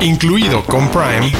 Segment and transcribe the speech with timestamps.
[0.00, 1.32] incluido con Prime,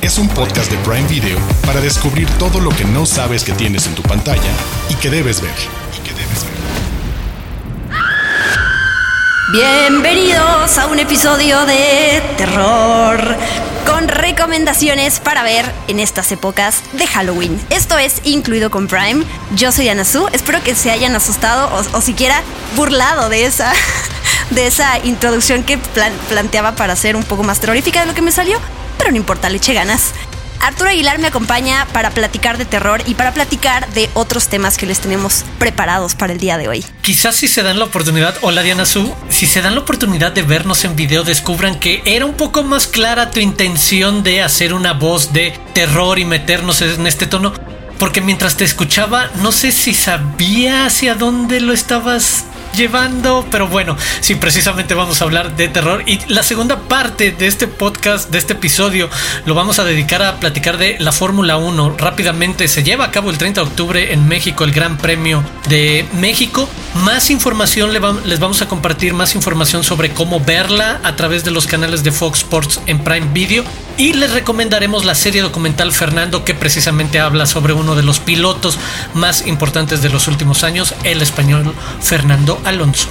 [0.00, 3.86] es un podcast de Prime Video para descubrir todo lo que no sabes que tienes
[3.86, 4.50] en tu pantalla
[4.88, 5.54] y que debes ver.
[9.52, 13.36] Bienvenidos a un episodio de terror
[13.84, 17.60] con recomendaciones para ver en estas épocas de Halloween.
[17.68, 19.24] Esto es incluido con Prime.
[19.56, 20.28] Yo soy Ana Su.
[20.32, 22.42] Espero que se hayan asustado o, siquiera
[22.76, 23.72] burlado de esa,
[24.50, 25.78] de esa introducción que
[26.28, 28.58] planteaba para ser un poco más terrorífica de lo que me salió.
[28.98, 30.12] Pero no importa, le eché ganas.
[30.60, 34.84] Arturo Aguilar me acompaña para platicar de terror y para platicar de otros temas que
[34.84, 36.84] les tenemos preparados para el día de hoy.
[37.00, 40.42] Quizás si se dan la oportunidad, hola Diana Su, si se dan la oportunidad de
[40.42, 44.92] vernos en video, descubran que era un poco más clara tu intención de hacer una
[44.92, 47.54] voz de terror y meternos en este tono.
[47.98, 52.44] Porque mientras te escuchaba, no sé si sabía hacia dónde lo estabas
[52.80, 57.46] llevando, pero bueno, sí, precisamente vamos a hablar de terror y la segunda parte de
[57.46, 59.10] este podcast, de este episodio,
[59.44, 61.96] lo vamos a dedicar a platicar de la Fórmula 1.
[61.98, 66.06] Rápidamente se lleva a cabo el 30 de octubre en México el Gran Premio de
[66.14, 66.66] México.
[66.94, 71.66] Más información les vamos a compartir, más información sobre cómo verla a través de los
[71.66, 73.62] canales de Fox Sports en Prime Video
[74.00, 78.78] y les recomendaremos la serie documental Fernando que precisamente habla sobre uno de los pilotos
[79.12, 83.10] más importantes de los últimos años, el español Fernando Alonso.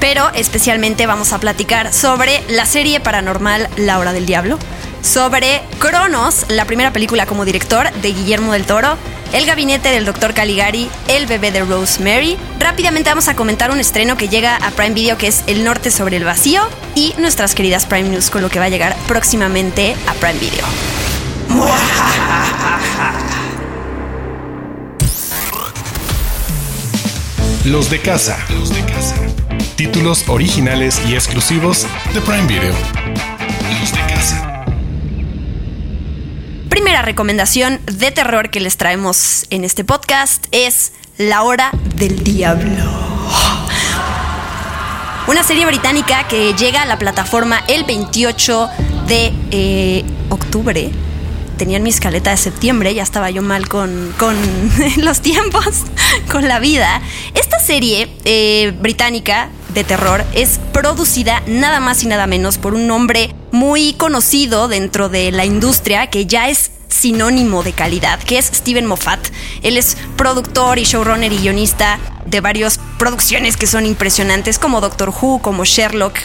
[0.00, 4.58] Pero especialmente vamos a platicar sobre la serie paranormal La Hora del Diablo,
[5.02, 8.96] sobre Cronos, la primera película como director de Guillermo del Toro,
[9.32, 10.34] El gabinete del Dr.
[10.34, 12.36] Caligari, El bebé de Rosemary.
[12.58, 15.90] Rápidamente vamos a comentar un estreno que llega a Prime Video que es El norte
[15.90, 16.62] sobre el vacío
[16.94, 20.66] y nuestras queridas Prime News con lo que va a llegar próximamente a Prime Video.
[27.64, 28.38] Los de casa.
[28.50, 29.16] Los de casa.
[29.76, 33.37] Títulos originales y exclusivos de Prime Video.
[36.88, 42.82] Primera recomendación de terror que les traemos en este podcast es La Hora del Diablo.
[45.26, 48.70] Una serie británica que llega a la plataforma el 28
[49.06, 50.90] de eh, octubre
[51.58, 54.14] tenían mi escaleta de septiembre, ya estaba yo mal con,
[54.96, 55.82] los tiempos,
[56.32, 57.02] con la vida.
[57.34, 62.90] Esta serie eh, británica de terror es producida nada más y nada menos por un
[62.90, 68.46] hombre muy conocido dentro de la industria que ya es sinónimo de calidad, que es
[68.46, 69.20] Steven Moffat.
[69.62, 75.10] Él es productor y showrunner y guionista de varias producciones que son impresionantes, como Doctor
[75.10, 76.18] Who, como Sherlock,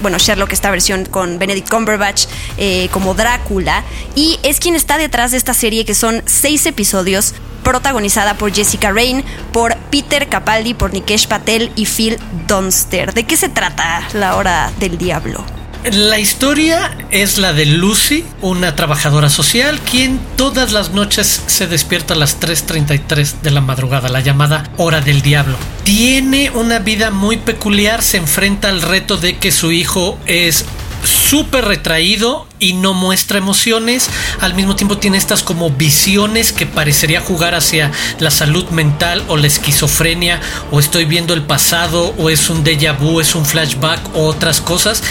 [0.00, 3.84] bueno, Sherlock, esta versión con Benedict Cumberbatch, eh, como Drácula,
[4.14, 8.92] y es quien está detrás de esta serie que son seis episodios protagonizada por Jessica
[8.92, 13.12] Rain, por Peter Capaldi, por Nikesh Patel y Phil Dunster.
[13.12, 15.55] ¿De qué se trata La Hora del Diablo?
[15.92, 22.14] La historia es la de Lucy, una trabajadora social, quien todas las noches se despierta
[22.14, 25.56] a las 3.33 de la madrugada, la llamada hora del diablo.
[25.84, 30.64] Tiene una vida muy peculiar, se enfrenta al reto de que su hijo es
[31.04, 34.08] súper retraído y no muestra emociones.
[34.40, 39.36] Al mismo tiempo tiene estas como visiones que parecería jugar hacia la salud mental o
[39.36, 40.40] la esquizofrenia
[40.70, 44.60] o estoy viendo el pasado o es un déjà vu, es un flashback o otras
[44.60, 45.02] cosas.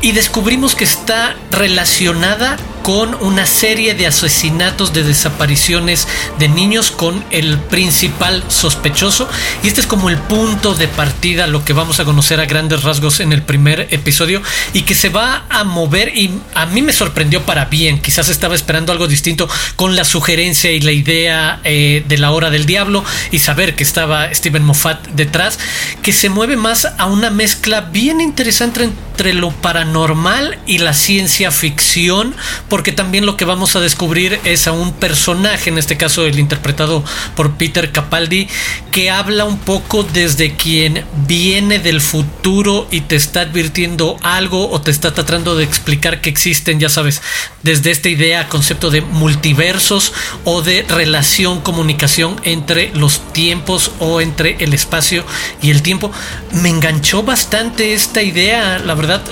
[0.00, 6.06] Y descubrimos que está relacionada con una serie de asesinatos, de desapariciones
[6.38, 9.26] de niños con el principal sospechoso.
[9.62, 12.82] Y este es como el punto de partida, lo que vamos a conocer a grandes
[12.82, 14.42] rasgos en el primer episodio
[14.74, 18.02] y que se va a mover y a mí me sorprendió para bien.
[18.02, 22.50] Quizás estaba esperando algo distinto con la sugerencia y la idea eh, de la hora
[22.50, 25.58] del diablo y saber que estaba Steven Moffat detrás,
[26.02, 28.84] que se mueve más a una mezcla bien interesante
[29.14, 32.34] entre lo paranormal y la ciencia ficción,
[32.74, 36.40] porque también lo que vamos a descubrir es a un personaje, en este caso el
[36.40, 37.04] interpretado
[37.36, 38.48] por Peter Capaldi,
[38.90, 44.80] que habla un poco desde quien viene del futuro y te está advirtiendo algo o
[44.80, 47.22] te está tratando de explicar que existen, ya sabes,
[47.62, 50.12] desde esta idea, concepto de multiversos
[50.42, 55.24] o de relación, comunicación entre los tiempos o entre el espacio
[55.62, 56.10] y el tiempo.
[56.50, 59.22] Me enganchó bastante esta idea, la verdad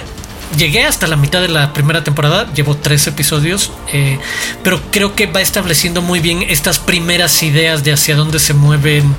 [0.57, 4.19] llegué hasta la mitad de la primera temporada, llevo tres episodios, eh,
[4.63, 9.15] pero creo que va estableciendo muy bien estas primeras ideas de hacia dónde se mueven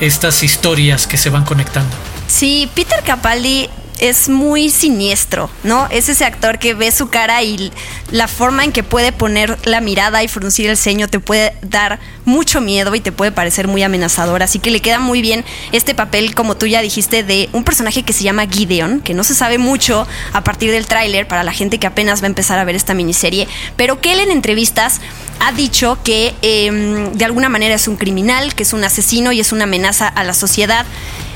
[0.00, 1.94] estas historias que se van conectando.
[2.26, 3.68] Sí, Peter Capaldi
[3.98, 5.86] es muy siniestro, ¿no?
[5.90, 7.72] Es ese actor que ve su cara y
[8.10, 11.98] la forma en que puede poner la mirada y fruncir el ceño te puede dar
[12.24, 14.42] mucho miedo y te puede parecer muy amenazador.
[14.42, 18.02] Así que le queda muy bien este papel, como tú ya dijiste, de un personaje
[18.02, 21.52] que se llama Gideon, que no se sabe mucho a partir del tráiler para la
[21.52, 25.00] gente que apenas va a empezar a ver esta miniserie, pero que él en entrevistas
[25.40, 29.40] ha dicho que em, de alguna manera es un criminal, que es un asesino y
[29.40, 30.86] es una amenaza a la sociedad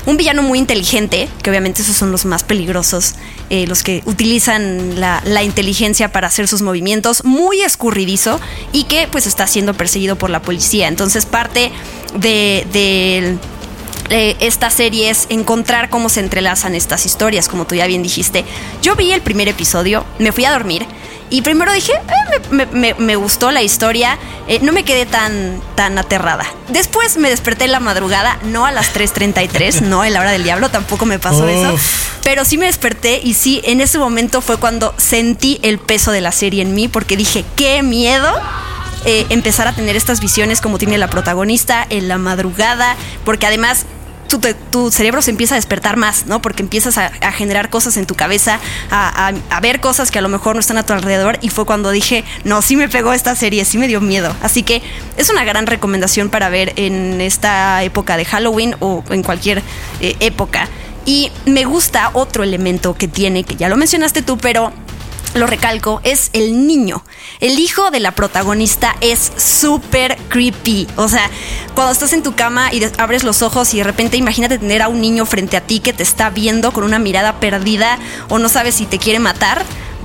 [0.05, 3.15] un villano muy inteligente, que obviamente esos son los más peligrosos,
[3.49, 8.39] eh, los que utilizan la, inteligencia para hacer sus movimientos, muy escurridizo
[8.71, 10.87] y que pues está siendo perseguido por la policía.
[10.87, 11.71] Entonces parte
[12.15, 13.37] de, de
[14.39, 18.45] esta serie es encontrar cómo se entrelazan estas historias, como tú ya bien dijiste.
[18.81, 20.85] Yo vi el primer episodio, me fui a dormir
[21.31, 26.45] y primero dije, eh, me, gustó la historia, eh, no me quedé tan, tan aterrada.
[26.67, 30.43] Después me desperté en la madrugada, no a las 3.33, no en la hora del
[30.43, 31.73] diablo, tampoco me pasó eso.
[32.23, 36.19] Pero sí me desperté y sí, en ese momento fue cuando sentí el peso de
[36.19, 38.29] la serie en mí, porque dije, qué miedo.
[39.03, 42.95] Eh, empezar a tener estas visiones como tiene la protagonista en la madrugada,
[43.25, 43.87] porque además
[44.39, 46.41] tu, cerebro se empieza a despertar más, ¿no?
[46.41, 49.31] Porque empiezas a, generar cosas en tu cabeza, a,
[49.61, 51.37] ver cosas que a lo mejor no están a tu alrededor.
[51.41, 54.35] Y fue cuando dije, no, sí me pegó esta serie, sí me dio miedo.
[54.41, 54.81] Así que
[55.17, 59.61] es una gran recomendación para ver en esta época de Halloween o en cualquier
[59.99, 60.69] eh, época.
[61.05, 64.71] Y me gusta otro elemento que tiene, que ya lo mencionaste tú, pero
[65.33, 67.03] lo recalco, es el niño.
[67.39, 70.87] El hijo de la protagonista es súper creepy.
[70.97, 71.29] O sea,
[71.73, 74.87] cuando estás en tu cama y abres los ojos y de repente imagínate tener a
[74.87, 77.97] un niño frente a ti que te está viendo con una mirada perdida
[78.29, 79.63] o no sabes si te quiere matar.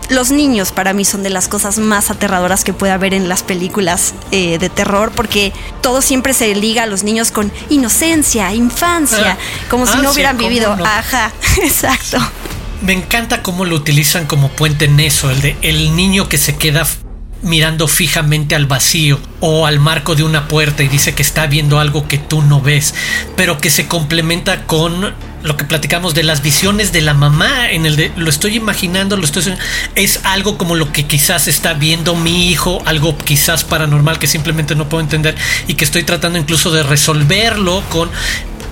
[0.09, 3.43] Los niños para mí son de las cosas más aterradoras que puede haber en las
[3.43, 5.53] películas eh, de terror porque
[5.83, 10.39] todo siempre se liga a los niños con inocencia, infancia, ah, como si no hubieran
[10.39, 10.77] vivido.
[10.85, 12.19] Ajá, exacto
[12.83, 16.57] me encanta cómo lo utilizan como puente en eso, el de el niño que se
[16.57, 16.87] queda
[17.43, 21.79] mirando fijamente al vacío o al marco de una puerta y dice que está viendo
[21.79, 22.95] algo que tú no ves,
[23.37, 27.87] pero que se complementa con lo que platicamos de las visiones de la mamá en
[27.87, 29.45] el de lo estoy imaginando, lo estoy
[29.95, 34.75] es algo como lo que quizás está viendo mi hijo, algo quizás paranormal que simplemente
[34.75, 35.37] no puedo entender
[35.69, 38.11] y que estoy tratando incluso de resolverlo con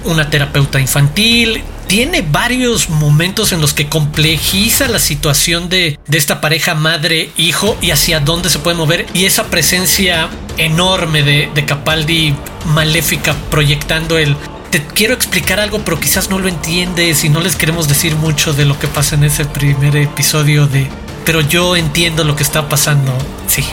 [0.04, 1.62] una terapeuta infantil,
[1.94, 8.18] tiene varios momentos en los que complejiza la situación de, esta pareja madre-hijo y hacia
[8.18, 9.06] dónde se puede mover.
[9.14, 14.36] Y esa presencia enorme de, de Capaldi maléfica proyectando el
[14.72, 18.52] te quiero explicar algo, pero quizás no lo entiendes y no les queremos decir mucho
[18.52, 20.88] de lo que pasa en ese primer episodio de.
[21.24, 23.16] Pero yo entiendo lo que está pasando.
[23.46, 23.64] Sí,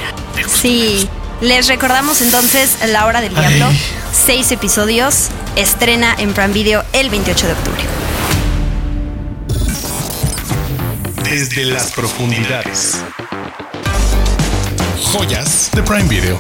[0.48, 1.10] Sí.
[1.42, 3.66] Les recordamos entonces La Hora del Diablo.
[4.14, 5.30] Seis episodios.
[5.56, 8.01] Estrena en Prime Video el 28 de octubre.
[11.32, 12.98] Desde las profundidades.
[15.02, 16.38] Joyas de Prime Video.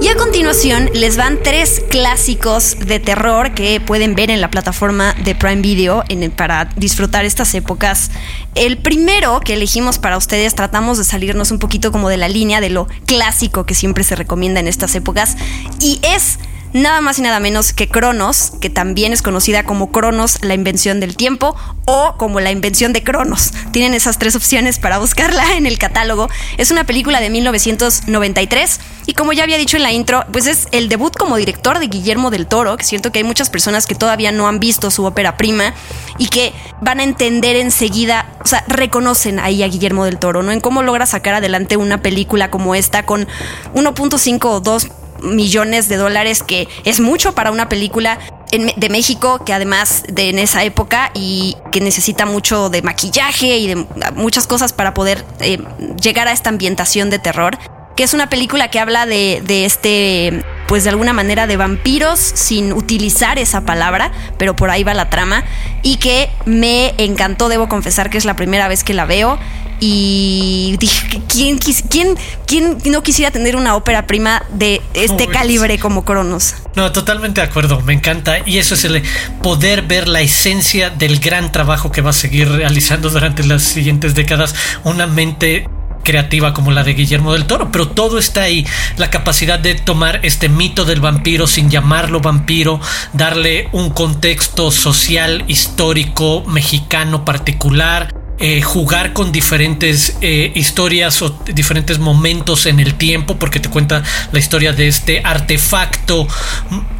[0.00, 5.14] Y a continuación les van tres clásicos de terror que pueden ver en la plataforma
[5.14, 6.04] de Prime Video
[6.36, 8.12] para disfrutar estas épocas.
[8.54, 12.60] El primero que elegimos para ustedes tratamos de salirnos un poquito como de la línea
[12.60, 15.36] de lo clásico que siempre se recomienda en estas épocas
[15.80, 16.38] y es
[16.72, 21.00] nada más y nada menos que Cronos, que también es conocida como Cronos, la invención
[21.00, 23.52] del tiempo, o como la invención de Cronos.
[23.72, 26.28] Tienen esas tres opciones para buscarla en el catálogo.
[26.56, 30.68] Es una película de 1993 y como ya había dicho en la intro, pues es
[30.70, 33.94] el debut como director de Guillermo del Toro, que siento que hay muchas personas que
[33.94, 35.74] todavía no han visto su ópera prima
[36.18, 40.52] y que van a entender enseguida, o sea, reconocen ahí a Guillermo del Toro, ¿no?
[40.52, 43.26] En cómo logra sacar adelante una película como esta con
[43.74, 44.88] 1.5 o 2
[45.22, 48.18] millones de dólares, que es mucho para una película
[48.52, 53.66] de México, que además de en esa época y que necesita mucho de maquillaje y
[53.68, 55.58] de muchas cosas para poder eh,
[56.02, 57.56] llegar a esta ambientación de terror,
[57.96, 62.18] que es una película que habla de, de este pues de alguna manera de vampiros
[62.18, 65.44] sin utilizar esa palabra, pero por ahí va la trama
[65.82, 69.38] y que me encantó, debo confesar que es la primera vvez que la veo
[69.84, 76.04] y dije, ¿quién, quién, quién no quisiera tener una ópera prima de este calibre como
[76.04, 76.54] Cronos?
[76.76, 78.46] No, totalmente de acuerdo, me encanta.
[78.46, 79.02] Y eso es el
[79.42, 84.14] poder ver la esencia del gran trabajo que va a seguir realizando durante las siguientes
[84.14, 84.54] décadas.
[84.84, 85.66] Una mente
[86.04, 88.64] creativa como la de Guillermo del Toro, pero todo está ahí.
[88.98, 92.80] La capacidad de tomar este mito del vampiro sin llamarlo vampiro,
[93.14, 102.00] darle un contexto social, histórico, mexicano particular, eh, jugar con diferentes eh, historias o diferentes
[102.00, 106.26] momentos en el tiempo, porque te cuenta la historia de este artefacto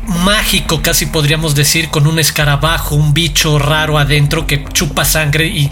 [0.06, 5.68] mágico, casi podríamos decir, con un escarabajo, un bicho raro adentro que chupa sangre y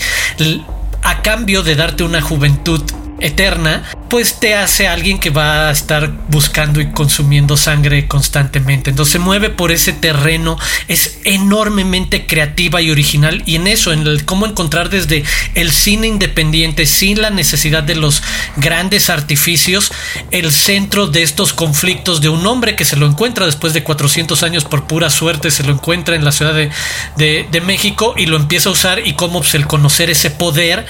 [1.04, 2.82] a cambio de darte una juventud
[3.20, 8.90] eterna, pues te hace alguien que va a estar buscando y consumiendo sangre constantemente.
[8.90, 14.06] Entonces se mueve por ese terreno, es enormemente creativa y original y en eso, en
[14.06, 15.22] el cómo encontrar desde
[15.54, 18.22] el cine independiente sin la necesidad de los
[18.56, 19.92] grandes artificios,
[20.32, 24.42] el centro de estos conflictos de un hombre que se lo encuentra después de 400
[24.42, 28.70] años por pura suerte, se lo encuentra en la Ciudad de, México y lo empieza
[28.70, 30.86] a usar y cómo pues, el conocer ese poder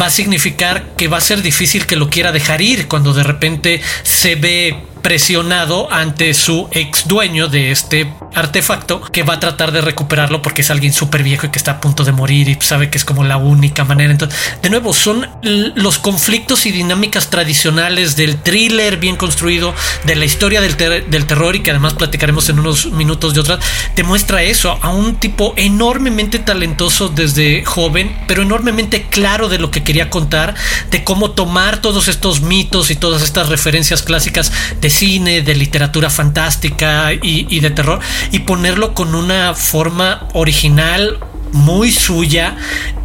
[0.00, 3.22] va a significar que va a ser difícil que lo quiera dejar ir cuando de
[3.22, 9.72] repente se ve presionado ante su ex dueño de este artefacto que va a tratar
[9.72, 12.58] de recuperarlo porque es alguien súper viejo y que está a punto de morir y
[12.60, 14.12] sabe que es como la única manera.
[14.12, 19.74] Entonces, de nuevo, son los conflictos y dinámicas tradicionales del thriller bien construido,
[20.04, 23.58] de la historia del, del terror y que además platicaremos en unos minutos de otra,
[23.94, 29.70] te muestra eso a un tipo enormemente talentoso desde joven, pero enormemente claro de lo
[29.70, 30.54] que quería contar,
[30.90, 36.10] de cómo tomar todos estos mitos y todas estas referencias clásicas de cine, de literatura
[36.10, 41.18] fantástica y, de terror y ponerlo con una forma original
[41.52, 42.56] muy suya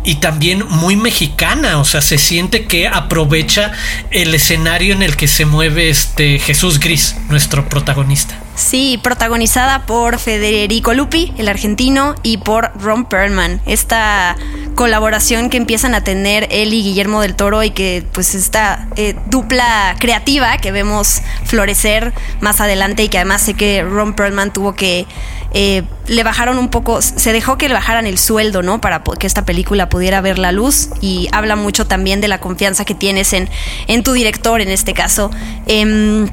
[0.03, 3.71] y también muy mexicana, o sea, se siente que aprovecha
[4.09, 8.37] el escenario en el que se mueve este Jesús Gris, nuestro protagonista.
[8.61, 13.59] Sí, protagonizada por Federico Lupi, el argentino, y por Ron Perlman.
[13.65, 14.37] Esta
[14.75, 19.15] colaboración que empiezan a tener él y Guillermo del Toro y que pues esta eh,
[19.25, 24.73] dupla creativa que vemos florecer más adelante y que además sé que Ron Perlman tuvo
[24.73, 25.07] que
[25.53, 28.79] eh, le bajaron un poco, se dejó que le bajaran el sueldo, ¿no?
[28.79, 32.85] Para que esta película pudiera ver la luz y habla mucho también de la confianza
[32.85, 33.49] que tienes en,
[33.87, 35.31] en tu director en este caso.
[35.65, 36.29] Em,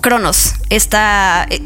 [0.00, 1.46] Cronos, esta...
[1.50, 1.60] Eh,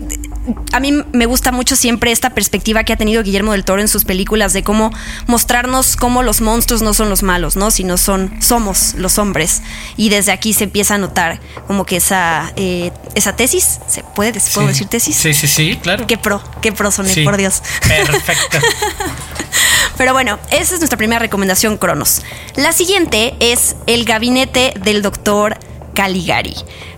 [0.72, 3.88] a mí me gusta mucho siempre esta perspectiva que ha tenido Guillermo del Toro en
[3.88, 4.92] sus películas de cómo
[5.26, 7.70] mostrarnos cómo los monstruos no son los malos, ¿no?
[7.70, 9.62] Sino son, somos los hombres.
[9.96, 14.38] Y desde aquí se empieza a notar como que esa, eh, esa tesis, ¿se puede
[14.52, 15.16] ¿puedo decir tesis?
[15.16, 16.06] Sí, sí, sí, claro.
[16.06, 17.62] Qué pro, qué pro soné, por Dios.
[17.80, 18.58] Perfecto.
[19.96, 22.22] Pero bueno, esa es nuestra primera recomendación, Cronos.
[22.56, 25.56] La siguiente es El gabinete del doctor
[25.94, 26.54] Caligari.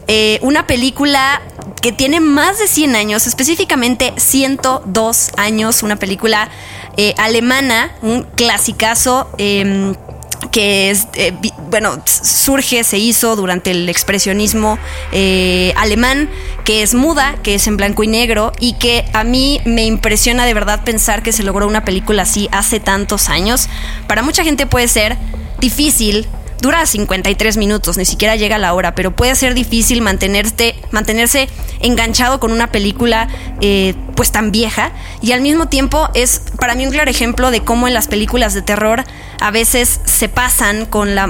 [0.08, 1.42] Eh, una película
[1.82, 6.48] que tiene más de 100 años, específicamente 102 años, una película
[6.96, 9.28] eh, alemana, un clasicazo.
[9.38, 9.94] Em,
[10.52, 11.34] que es, eh,
[11.70, 14.78] bueno, surge, se hizo durante el expresionismo
[15.76, 16.30] alemán,
[16.64, 20.46] que es muda, que es en blanco y negro, y que a mí me impresiona
[20.46, 23.68] de verdad pensar que se logró una película así hace tantos años.
[24.06, 25.16] Para mucha gente puede ser
[25.58, 26.26] difícil
[26.60, 31.48] dura 53 minutos, ni siquiera llega la hora, pero puede ser difícil mantenerte, mantenerse
[31.80, 33.28] enganchado con una película
[33.60, 37.60] eh, pues tan vieja y al mismo tiempo es para mí un claro ejemplo de
[37.60, 39.04] cómo en las películas de terror
[39.40, 41.26] a veces se pasan con la,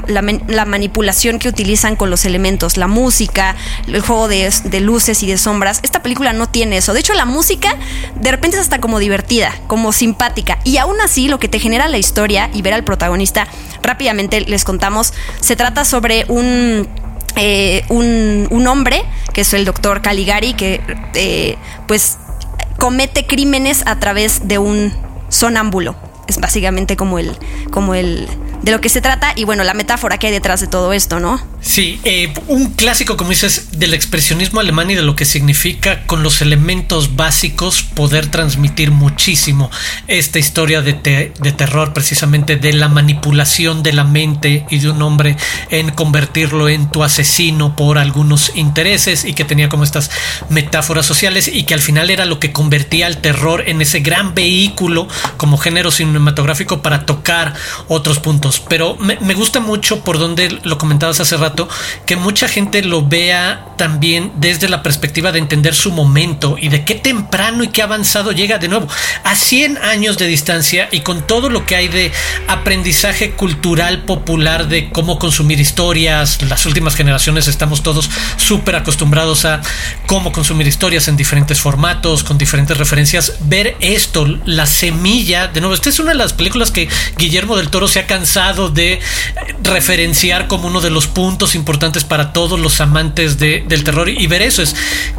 [0.67, 5.37] manipulación que utilizan con los elementos, la música, el juego de, de, luces y de
[5.39, 5.81] sombras.
[5.83, 6.95] Esta película no tiene eso.
[6.95, 7.75] De hecho, la música
[8.15, 10.59] de repente es hasta como divertida, como simpática.
[10.65, 13.49] Y aún así, lo que te genera la historia y ver al protagonista,
[13.83, 16.89] rápidamente les contamos, se trata sobre un
[17.39, 20.81] eh, un, hombre, que es el doctor Caligari, que
[21.15, 22.17] eh, pues
[22.79, 24.93] comete crímenes a través de un
[25.29, 25.97] sonámbulo.
[26.27, 27.37] Es básicamente como el,
[27.71, 28.29] como el,
[28.63, 31.21] de lo que se trata y bueno, la metáfora que hay detrás de todo esto,
[31.21, 31.41] ¿no?
[31.61, 36.23] Sí, eh, un clásico, como dices, del expresionismo alemán y de lo que significa con
[36.23, 39.71] los elementos básicos poder transmitir muchísimo
[40.07, 45.03] esta historia de, de terror, precisamente de la manipulación de la mente y de un
[45.03, 45.37] hombre
[45.71, 50.11] en convertirlo en tu asesino por algunos intereses y que tenía como estas
[50.49, 54.35] metáforas sociales y que al final era lo que convertía al terror en ese gran
[54.35, 57.55] vehículo como género cinematográfico para tocar
[57.89, 58.46] otros puntos.
[58.69, 61.69] Pero me, me gusta mucho por donde lo comentabas hace rato
[62.07, 66.85] que mucha gente lo vea también desde la perspectiva de entender su momento y de
[66.85, 68.89] qué temprano y qué avanzado llega de nuevo
[69.25, 72.13] a 100 años de distancia y con todo lo que hay de
[72.49, 76.43] aprendizaje cultural popular de cómo consumir historias.
[76.43, 79.61] Las últimas generaciones estamos todos súper acostumbrados a
[80.07, 83.35] cómo consumir historias en diferentes formatos, con diferentes referencias.
[83.41, 86.89] Ver esto, la semilla, de nuevo, esta es una de las películas que
[87.19, 89.01] Guillermo del Toro se ha cansado de
[89.63, 94.43] referenciar como uno de los puntos importantes para todos los amantes del terror y ver
[94.43, 94.77] eso es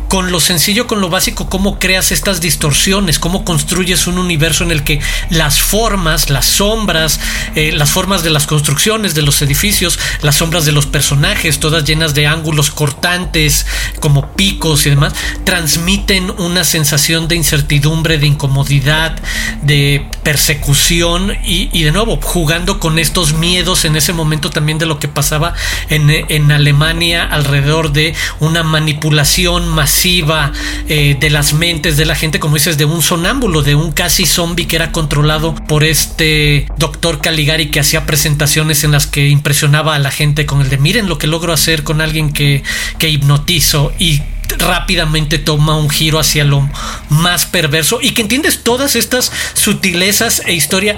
[0.08, 4.72] con lo sencillo, con lo básico, cómo creas estas distorsiones, cómo construyes un universo en
[4.72, 7.20] el que las formas, las sombras,
[7.56, 11.84] eh, las formas de las construcciones, de los edificios, las sombras de los personajes, todas
[11.84, 13.66] llenas de ángulos cortantes,
[14.00, 19.20] como picos y demás, transmiten una sensación de incertidumbre, de incomodidad,
[19.64, 24.86] de persecución y, y de nuevo, jugando con estos miedos en ese momento también de
[24.86, 25.54] lo que pasaba
[25.90, 30.52] en, en Alemania alrededor de una manipulación masiva
[30.90, 34.26] eh, de las mentes de la gente, como dices, de un sonámbulo, de un casi
[34.26, 39.96] zombie que era controlado por este doctor Caligari que hacía presentaciones en las que impresionaba
[39.96, 42.62] a la gente con el de miren lo que logro hacer con alguien que,
[43.00, 44.22] que hipnotizo y
[44.58, 46.70] rápidamente toma un giro hacia lo
[47.10, 50.98] más perverso y que entiendes todas estas sutilezas e historia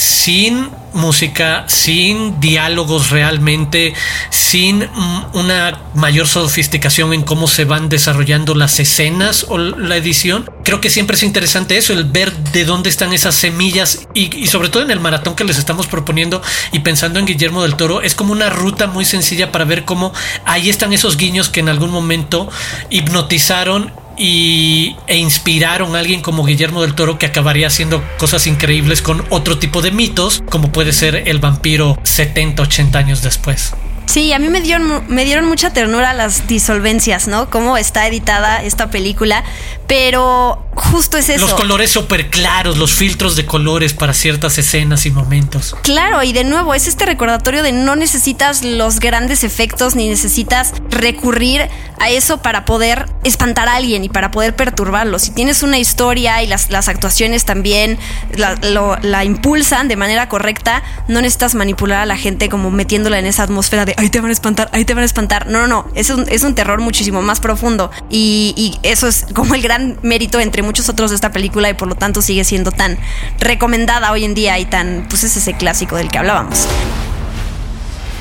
[0.00, 3.92] sin música, sin diálogos realmente,
[4.30, 4.88] sin
[5.34, 10.50] una mayor sofisticación en cómo se van desarrollando las escenas o la edición.
[10.64, 14.70] Creo que siempre es interesante eso, el ver de dónde están esas semillas y, sobre
[14.70, 16.40] todo en el maratón que les estamos proponiendo
[16.72, 20.14] y pensando en Guillermo del Toro, es como una ruta muy sencilla para ver cómo
[20.46, 22.48] ahí están esos guiños que en algún momento
[22.88, 29.00] hipnotizaron y, e inspiraron a alguien como Guillermo del Toro que acabaría haciendo cosas increíbles
[29.00, 33.72] con otro tipo de mitos, como puede ser el vampiro 70, 80 años después.
[34.10, 37.48] Sí, a mí me dieron, me dieron mucha ternura las disolvencias, ¿no?
[37.48, 39.44] Cómo está editada esta película,
[39.86, 41.46] pero justo es eso.
[41.46, 45.76] Los colores súper claros, los filtros de colores para ciertas escenas y momentos.
[45.82, 50.72] Claro, y de nuevo, es este recordatorio de no necesitas los grandes efectos ni necesitas
[50.90, 51.68] recurrir
[52.00, 55.18] a eso para poder espantar a alguien y para poder perturbarlo.
[55.18, 57.98] Si tienes una historia y las, las actuaciones también
[58.36, 58.56] la,
[59.02, 63.42] la impulsan de manera correcta, no necesitas manipular a la gente como metiéndola en esa
[63.42, 65.46] atmósfera de ahí te van a espantar, ahí te van a espantar.
[65.46, 69.26] No, no, no, es un, es un terror muchísimo más profundo y, y eso es
[69.34, 72.44] como el gran mérito entre muchos otros de esta película y por lo tanto sigue
[72.44, 72.98] siendo tan
[73.38, 76.66] recomendada hoy en día y tan, pues es ese clásico del que hablábamos.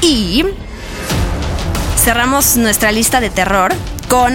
[0.01, 0.45] Y
[1.97, 3.73] cerramos nuestra lista de terror
[4.07, 4.33] con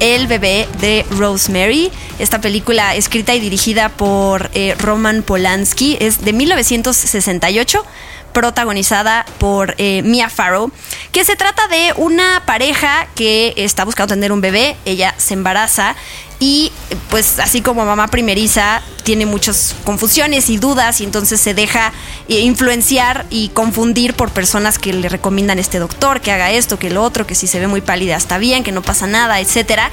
[0.00, 1.90] El bebé de Rosemary.
[2.18, 7.84] Esta película escrita y dirigida por eh, Roman Polanski es de 1968
[8.32, 10.72] protagonizada por eh, Mia Farrow,
[11.12, 15.94] que se trata de una pareja que está buscando tener un bebé, ella se embaraza
[16.42, 16.72] y
[17.08, 21.92] pues así como mamá primeriza tiene muchas confusiones y dudas y entonces se deja
[22.28, 26.90] eh, influenciar y confundir por personas que le recomiendan este doctor que haga esto, que
[26.90, 29.88] lo otro, que si se ve muy pálida está bien, que no pasa nada, etcétera.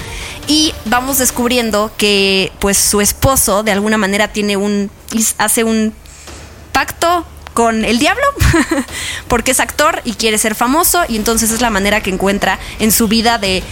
[0.47, 4.89] Y vamos descubriendo que pues su esposo de alguna manera tiene un
[5.37, 5.93] hace un
[6.71, 7.27] pacto
[7.59, 8.23] con el diablo,
[9.27, 12.89] porque es actor y quiere ser famoso y entonces es la manera que encuentra en
[12.89, 13.63] su vida de,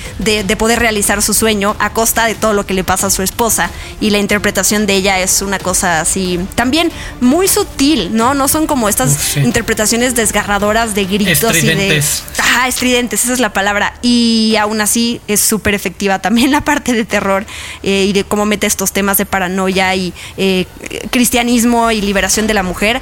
[0.57, 3.69] poder realizar su sueño a costa de todo lo que le pasa a su esposa
[4.01, 8.33] y la interpretación de ella es una cosa así también muy sutil, ¿no?
[8.33, 12.03] No son como estas interpretaciones desgarradoras de gritos y de...
[12.39, 13.93] Ajá, estridentes, esa es la palabra.
[14.01, 17.45] Y aún así es súper efectiva también la parte de terror
[17.83, 20.65] eh, y de cómo mete estos temas de paranoia y eh,
[21.09, 23.01] cristianismo y liberación de la mujer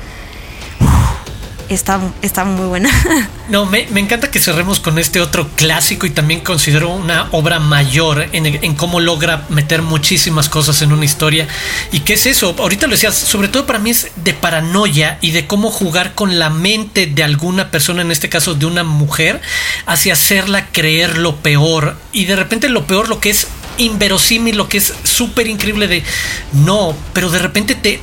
[1.69, 2.89] está, está muy buena.
[3.47, 8.27] No, me, encanta que cerremos con este otro clásico y también considero una obra mayor
[8.31, 11.47] en, cómo logra meter muchísimas cosas en una historia.
[11.91, 12.55] ¿Y qué es eso?
[12.57, 16.39] Ahorita lo decías, sobre todo para mí es de paranoia y de cómo jugar con
[16.39, 19.39] la mente de alguna persona, en este caso de una mujer,
[19.85, 21.97] hacia hacerla creer lo peor.
[22.11, 23.47] Y de repente lo peor, lo que es
[23.77, 26.03] inverosímil, lo que es súper increíble de
[26.53, 27.99] no, pero de repente te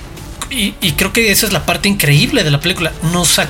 [0.52, 3.40] y, creo que esa es la parte increíble de la película, nos,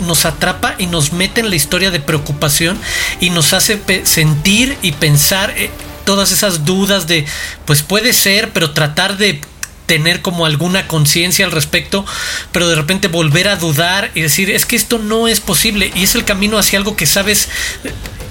[0.00, 2.78] nos atrapa y nos mete en la historia de preocupación
[3.20, 5.70] y nos hace sentir y pensar eh,
[6.04, 7.24] todas esas dudas de,
[7.64, 9.40] pues puede ser, pero tratar de
[9.88, 12.04] tener como alguna conciencia al respecto,
[12.52, 16.04] pero de repente volver a dudar y decir, es que esto no es posible y
[16.04, 17.48] es el camino hacia algo que sabes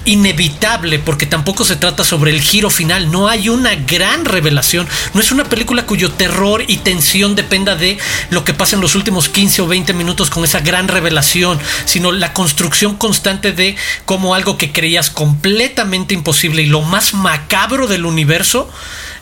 [0.04, 5.20] inevitable, porque tampoco se trata sobre el giro final, no hay una gran revelación, no
[5.20, 7.98] es una película cuyo terror y tensión dependa de
[8.30, 12.12] lo que pasa en los últimos 15 o 20 minutos con esa gran revelación, sino
[12.12, 18.06] la construcción constante de cómo algo que creías completamente imposible y lo más macabro del
[18.06, 18.70] universo,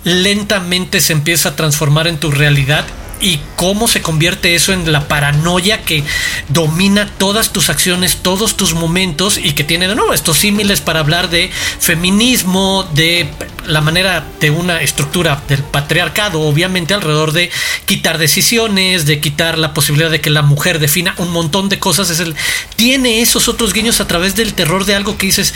[0.06, 2.84] lentamente se empieza a transformar en tu realidad
[3.20, 6.04] y cómo se convierte eso en la paranoia que
[6.48, 11.00] domina todas tus acciones, todos tus momentos y que tiene de nuevo estos símiles para
[11.00, 11.50] hablar de
[11.80, 13.28] feminismo, de
[13.66, 17.50] la manera de una estructura del patriarcado, obviamente alrededor de
[17.84, 22.10] quitar decisiones, de quitar la posibilidad de que la mujer defina un montón de cosas,
[22.10, 22.36] es el
[22.76, 25.54] tiene esos otros guiños a través del terror de algo que dices,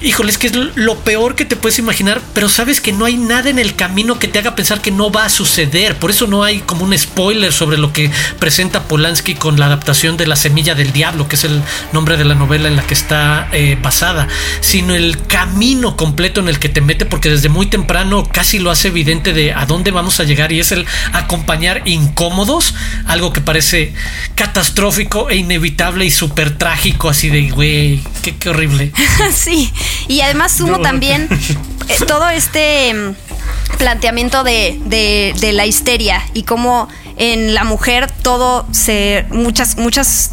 [0.00, 3.16] híjole, es que es lo peor que te puedes imaginar, pero sabes que no hay
[3.16, 6.26] nada en el camino que te haga pensar que no va a suceder, por eso
[6.26, 10.36] no hay como un spoiler sobre lo que presenta Polanski con la adaptación de La
[10.36, 13.78] Semilla del Diablo, que es el nombre de la novela en la que está eh,
[13.80, 14.28] basada,
[14.60, 18.70] sino el camino completo en el que te mete, porque desde muy temprano casi lo
[18.70, 22.74] hace evidente de a dónde vamos a llegar y es el acompañar incómodos,
[23.06, 23.92] algo que parece
[24.34, 28.92] catastrófico e inevitable y súper trágico, así de, güey, qué, horrible.
[29.34, 29.72] sí,
[30.08, 31.28] y además sumo también
[31.88, 33.29] eh, todo este mm,
[33.78, 40.32] planteamiento de, de, la histeria y cómo en la mujer todo se muchas muchas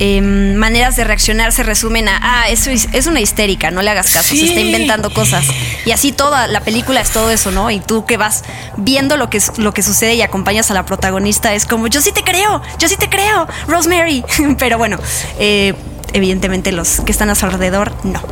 [0.00, 4.12] Em, maneras de reaccionar se resumen a, ah, eso es, una histérica, no le hagas
[4.12, 5.46] caso, se está inventando cosas.
[5.86, 7.68] Y así toda la película es todo eso, ¿no?
[7.72, 8.44] Y tú que vas
[8.76, 12.12] viendo lo que, lo que sucede y acompañas a la protagonista, es como, yo sí
[12.12, 14.24] te creo, yo sí te creo, Rosemary.
[14.58, 14.98] Pero bueno,
[15.40, 15.74] eh,
[16.12, 18.22] evidentemente los que están a su alrededor, no.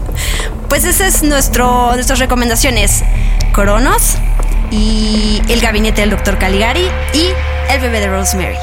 [0.68, 3.02] pues ese es nuestro, nuestras recomendaciones.
[3.52, 4.16] Coronos
[4.70, 7.28] y El gabinete del doctor Caligari y
[7.70, 8.56] El bebé de Rosemary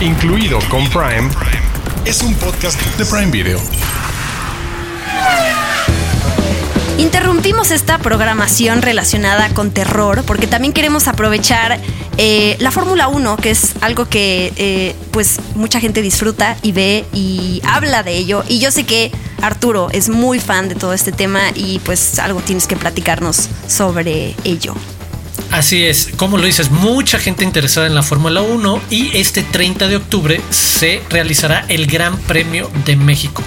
[0.00, 1.28] incluido con Prime,
[2.04, 3.60] es un podcast de Prime Video.
[6.98, 11.80] Interrumpimos esta programación relacionada con terror porque también queremos aprovechar
[12.18, 17.04] eh, la Fórmula 1, que es algo que eh, pues mucha gente disfruta y ve
[17.12, 18.42] y habla de ello.
[18.48, 22.40] Y yo sé que Arturo es muy fan de todo este tema y pues algo
[22.40, 24.74] tienes que platicarnos sobre ello.
[25.50, 29.88] Así es, como lo dices, mucha gente interesada en la Fórmula 1 y este 30
[29.88, 33.42] de octubre se realizará el Gran Premio de México,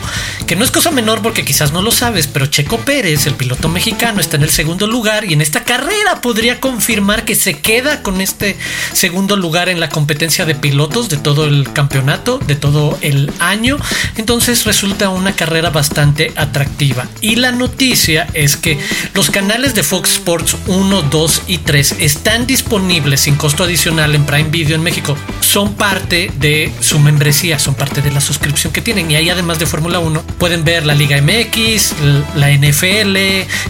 [0.47, 3.69] que no es cosa menor porque quizás no lo sabes, pero Checo Pérez, el piloto
[3.69, 8.01] mexicano, está en el segundo lugar y en esta carrera podría confirmar que se queda
[8.01, 8.57] con este
[8.93, 13.77] segundo lugar en la competencia de pilotos de todo el campeonato, de todo el año,
[14.17, 17.07] entonces resulta una carrera bastante atractiva.
[17.21, 18.79] Y la noticia es que
[19.13, 24.25] los canales de Fox Sports 1, 2 y 3 están disponibles sin costo adicional en
[24.25, 25.17] Prime Video en México.
[25.39, 29.09] Son parte de su membresía, son parte de la suscripción que tienen.
[29.11, 31.93] Y ahí además de Fórmula 1 pueden ver la Liga MX,
[32.35, 33.15] la NFL,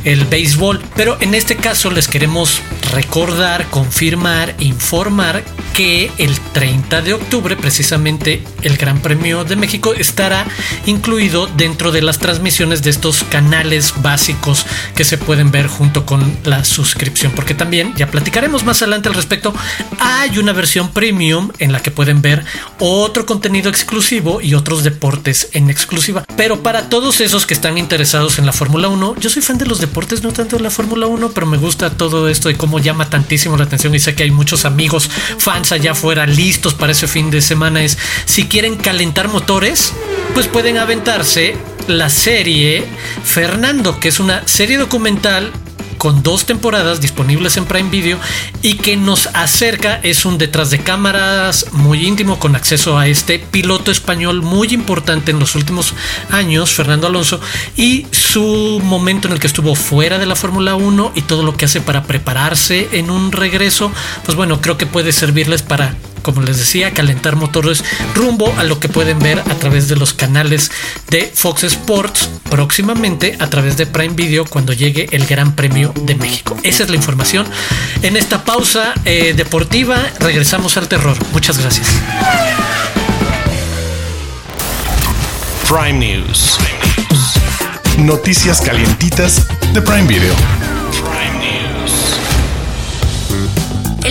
[0.03, 0.81] el béisbol.
[0.95, 2.61] Pero en este caso les queremos
[2.93, 10.45] recordar, confirmar, informar que el 30 de octubre precisamente el Gran Premio de México estará
[10.85, 16.37] incluido dentro de las transmisiones de estos canales básicos que se pueden ver junto con
[16.43, 17.31] la suscripción.
[17.33, 19.53] Porque también ya platicaremos más adelante al respecto.
[19.99, 22.43] Hay una versión premium en la que pueden ver
[22.79, 26.23] otro contenido exclusivo y otros deportes en exclusiva.
[26.35, 29.65] Pero para todos esos que están interesados en la Fórmula 1, yo soy fan de
[29.65, 32.79] los deportes, no tanto de la Fórmula 1, pero me gusta todo esto y cómo
[32.79, 36.91] llama tantísimo la atención y sé que hay muchos amigos, fans allá afuera listos para
[36.91, 37.83] ese fin de semana.
[37.83, 39.93] Es si quieren calentar motores,
[40.33, 41.55] pues pueden aventarse
[41.87, 42.85] la serie
[43.23, 45.51] Fernando, que es una serie documental
[46.01, 48.17] con dos temporadas disponibles en Prime Video
[48.63, 53.37] y que nos acerca, es un detrás de cámaras muy íntimo con acceso a este
[53.37, 55.93] piloto español muy importante en los últimos
[56.31, 57.39] años, Fernando Alonso,
[57.77, 61.55] y su momento en el que estuvo fuera de la Fórmula 1 y todo lo
[61.55, 63.91] que hace para prepararse en un regreso,
[64.25, 67.83] pues bueno, creo que puede servirles para como les decía, calentar motores
[68.15, 70.71] rumbo a lo que pueden ver a través de los canales
[71.09, 76.15] de Fox Sports próximamente a través de Prime Video cuando llegue el Gran Premio de
[76.15, 76.57] México.
[76.63, 77.47] Esa es la información.
[78.01, 81.17] En esta pausa eh, deportiva regresamos al terror.
[81.31, 81.87] Muchas gracias.
[85.67, 86.57] Prime News.
[87.97, 90.60] Noticias calientitas de Prime Video.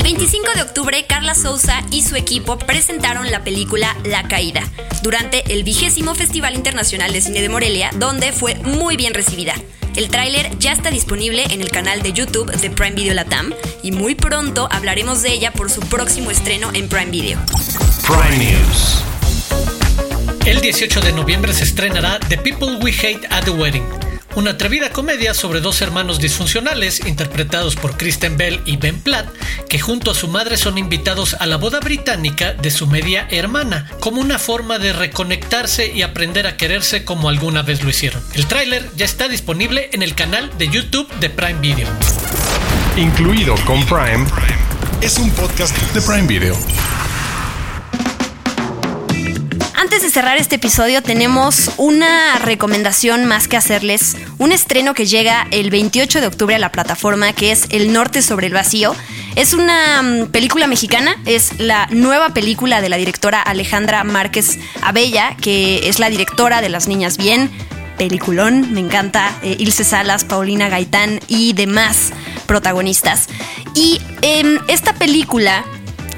[0.01, 4.63] El 25 de octubre, Carla Souza y su equipo presentaron la película La Caída
[5.03, 9.55] durante el vigésimo Festival Internacional de Cine de Morelia, donde fue muy bien recibida.
[9.97, 13.93] El tráiler ya está disponible en el canal de YouTube de Prime Video Latam y
[13.93, 17.39] muy pronto hablaremos de ella por su próximo estreno en Prime Video.
[18.07, 19.03] Prime News.
[20.47, 24.91] El 18 de noviembre se estrenará The People We Hate at the Wedding una atrevida
[24.91, 29.29] comedia sobre dos hermanos disfuncionales interpretados por Kristen Bell y Ben Platt,
[29.69, 33.91] que junto a su madre son invitados a la boda británica de su media hermana,
[34.01, 38.23] como una forma de reconectarse y aprender a quererse como alguna vez lo hicieron.
[38.35, 41.89] El tráiler ya está disponible en el canal de YouTube de Prime Video.
[42.97, 44.27] incluido con Prime,
[45.01, 46.57] es un podcast de Prime Video.
[50.11, 55.71] De cerrar este episodio tenemos una recomendación más que hacerles, un estreno que llega el
[55.71, 58.97] 28 de octubre a la plataforma que es El Norte sobre el Vacío.
[59.37, 65.37] Es una mm, película mexicana, es la nueva película de la directora Alejandra Márquez Abella,
[65.41, 67.49] que es la directora de Las Niñas Bien,
[67.97, 72.13] peliculón, me encanta, eh, Ilse Salas, Paulina Gaitán y demás
[72.47, 73.29] protagonistas.
[73.77, 75.65] Y em, esta película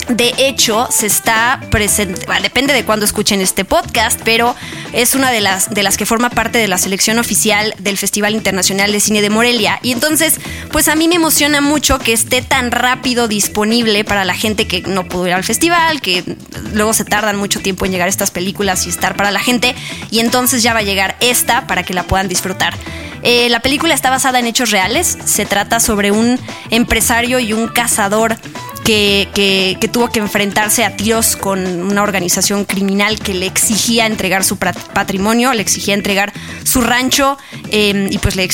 [0.09, 4.55] de hecho, se está presente, depende de cuándo escuchen este podcast, pero
[4.93, 8.35] es una de las, de las que forma parte de la selección oficial del Festival
[8.35, 9.79] Internacional de Cine de Morelia.
[9.83, 14.35] Y entonces, pues a mí me emociona mucho que esté tan rápido disponible para la
[14.35, 16.37] gente que no pudo ir al festival, que
[16.73, 19.75] luego se tardan mucho tiempo en llegar estas películas y estar para la gente.
[20.11, 22.75] Y entonces ya va a llegar esta para que la puedan disfrutar.
[23.23, 25.17] Eh, la película está basada en hechos reales.
[25.25, 26.39] Se trata sobre un
[26.71, 28.37] empresario y un cazador
[28.85, 34.57] que, tuvo que enfrentarse a tiros con una organización criminal que le exigía entregar su
[34.57, 36.33] patrimonio, le exigía entregar
[36.65, 37.39] su rancho
[37.71, 38.45] em, y pues le,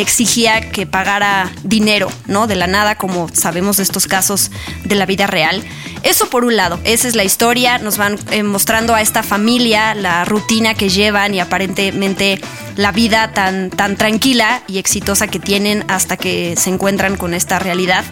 [0.00, 2.46] exigía que pagara dinero, ¿no?
[2.46, 4.50] De la nada, como sabemos de estos casos
[4.84, 5.62] de la vida real.
[6.04, 9.94] Eso por un lado, esa es la historia, nos van eh, mostrando a esta familia
[9.94, 12.38] la rutina que llevan y aparentemente
[12.76, 17.58] la vida tan, tan tranquila y exitosa que tienen hasta que se encuentran con esta
[17.58, 18.04] realidad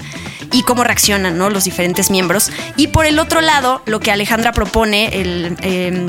[0.52, 1.50] y cómo reaccionan ¿no?
[1.50, 2.50] los diferentes miembros.
[2.76, 5.56] Y por el otro lado, lo que Alejandra propone, el...
[5.60, 6.08] Em,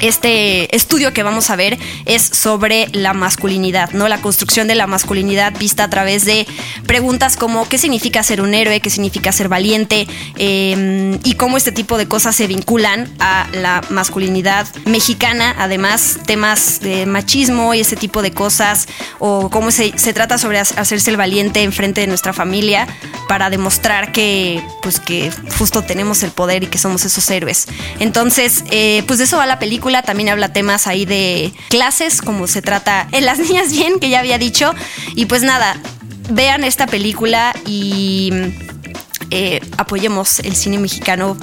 [0.00, 4.08] este estudio que vamos a ver es sobre la masculinidad, ¿no?
[4.08, 6.46] La construcción de la masculinidad vista a través de
[6.86, 10.06] preguntas como qué significa ser un héroe, qué significa ser valiente
[10.36, 15.54] em, y cómo este tipo de cosas se vinculan a la masculinidad mexicana.
[15.58, 20.58] Además, temas de machismo y ese tipo de cosas o cómo se, se trata sobre
[20.58, 22.86] hacerse el valiente en frente de nuestra familia
[23.28, 27.66] para demostrar que, pues, que justo tenemos el poder y que somos esos héroes.
[27.98, 29.87] Entonces, eh, pues de eso va la película.
[30.02, 34.20] También habla temas ahí de clases, como se trata en Las Niñas Bien, que ya
[34.20, 34.74] había dicho.
[35.14, 35.80] Y pues nada,
[36.30, 38.30] vean esta película y
[39.30, 41.36] eh, apoyemos el cine mexicano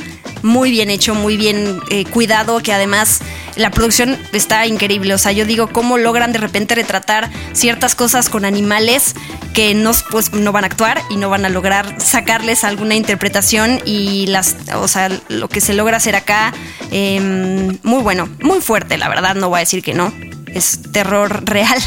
[0.45, 3.21] muy bien hecho, muy bien eh, cuidado, que además
[3.55, 5.13] la producción está increíble.
[5.13, 9.15] O sea, yo digo, cómo logran de repente retratar ciertas cosas con animales
[9.55, 13.81] que no, pues, no van a actuar y no van a lograr sacarles alguna interpretación
[13.85, 16.53] y las, o sea, lo que se logra hacer acá,
[16.91, 20.13] em, muy bueno, muy fuerte, la verdad, no voy a decir que no.
[20.53, 21.79] Es terror real,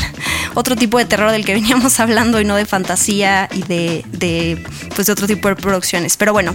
[0.54, 4.62] otro tipo de terror del que veníamos hablando y no de fantasía y de, de,
[4.94, 6.16] pues de otro tipo de producciones.
[6.16, 6.54] Pero bueno,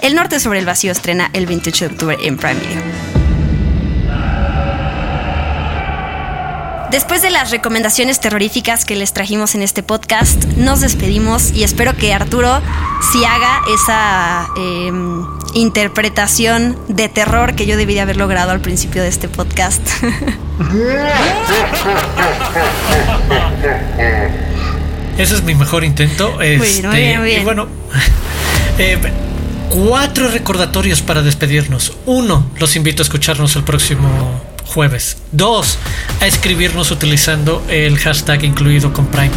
[0.00, 3.22] El Norte sobre el Vacío estrena el 28 de octubre en Prime Video.
[6.92, 11.96] Después de las recomendaciones terroríficas que les trajimos en este podcast, nos despedimos y espero
[11.96, 12.60] que Arturo
[13.10, 19.02] sí haga esa em, interpretación de terror que yo debí de haber logrado al principio
[19.02, 19.82] de este podcast.
[25.18, 26.40] Ese es mi mejor intento.
[26.40, 27.68] Este, y bueno,
[28.78, 28.98] eh,
[29.68, 31.92] cuatro recordatorios para despedirnos.
[32.06, 35.18] Uno, los invito a escucharnos el próximo jueves.
[35.32, 35.78] Dos,
[36.20, 39.30] a escribirnos utilizando el hashtag incluido con Prime.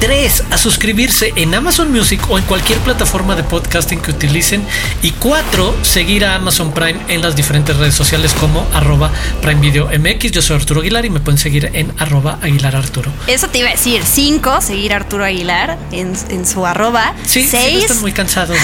[0.00, 4.62] Tres, a suscribirse en Amazon Music o en cualquier plataforma de podcasting que utilicen.
[5.00, 9.10] Y cuatro, seguir a Amazon Prime en las diferentes redes sociales como arroba
[9.40, 10.32] Prime Video MX.
[10.32, 13.10] Yo soy Arturo Aguilar y me pueden seguir en arroba Aguilar Arturo.
[13.26, 14.02] Eso te iba a decir.
[14.04, 17.14] Cinco, seguir a Arturo Aguilar en, su arroba.
[17.24, 17.84] Sí, Seis.
[17.84, 18.58] están muy cansados.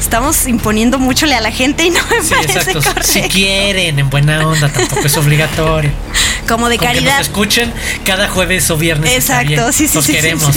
[0.00, 3.02] Estamos imponiendo muchole a la gente y no me parece Correcto.
[3.02, 5.90] Si quieren, en buena onda, tampoco es obligatorio.
[6.46, 7.12] Como de caridad.
[7.12, 7.72] Que nos escuchen
[8.04, 9.12] cada jueves o viernes.
[9.12, 10.56] Exacto, sí, sí, sí, queremos.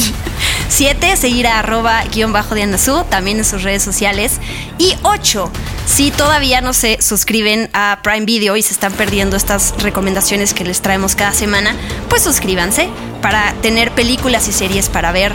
[0.69, 4.39] Siete, seguir a arroba guion bajo de Anazú, también en sus redes sociales.
[4.77, 5.51] Y ocho,
[5.85, 10.63] si todavía no se suscriben a Prime Video y se están perdiendo estas recomendaciones que
[10.63, 11.75] les traemos cada semana,
[12.07, 12.89] pues suscríbanse
[13.21, 15.33] para tener películas y series para ver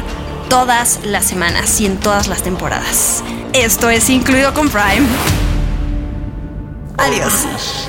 [0.48, 3.22] todas las semanas y en todas las temporadas.
[3.52, 5.06] Esto es incluido con Prime.
[6.98, 7.88] Adiós.